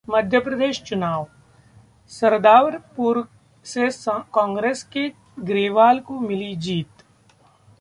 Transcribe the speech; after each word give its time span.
मध्य 0.07 0.39
प्रदेश 0.39 0.81
चुनाव: 0.83 1.27
सरदारपुर 2.11 3.23
से 3.65 3.89
कांग्रेस 4.33 4.83
के 4.83 5.07
ग्रेवाल 5.39 5.99
को 5.99 6.19
मिली 6.19 6.55
जीत 6.55 7.03